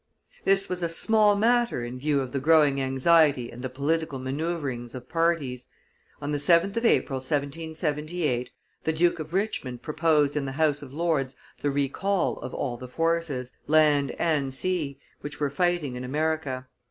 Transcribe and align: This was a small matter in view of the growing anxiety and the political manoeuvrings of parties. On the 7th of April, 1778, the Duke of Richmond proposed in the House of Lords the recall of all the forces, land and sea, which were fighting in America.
This 0.45 0.67
was 0.67 0.81
a 0.81 0.89
small 0.89 1.35
matter 1.35 1.83
in 1.85 1.99
view 1.99 2.21
of 2.21 2.31
the 2.31 2.39
growing 2.39 2.81
anxiety 2.81 3.51
and 3.51 3.61
the 3.61 3.69
political 3.69 4.17
manoeuvrings 4.17 4.95
of 4.95 5.07
parties. 5.07 5.67
On 6.19 6.31
the 6.31 6.39
7th 6.39 6.75
of 6.75 6.85
April, 6.87 7.17
1778, 7.17 8.51
the 8.83 8.93
Duke 8.93 9.19
of 9.19 9.31
Richmond 9.31 9.83
proposed 9.83 10.35
in 10.35 10.45
the 10.45 10.53
House 10.53 10.81
of 10.81 10.91
Lords 10.91 11.35
the 11.61 11.69
recall 11.69 12.39
of 12.39 12.51
all 12.51 12.77
the 12.77 12.87
forces, 12.87 13.51
land 13.67 14.15
and 14.17 14.51
sea, 14.51 14.97
which 15.19 15.39
were 15.39 15.51
fighting 15.51 15.95
in 15.95 16.03
America. 16.03 16.65